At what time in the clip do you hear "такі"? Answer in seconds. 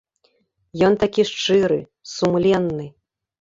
1.03-1.25